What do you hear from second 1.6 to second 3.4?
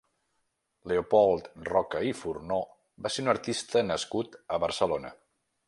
Roca i Furnó va ser un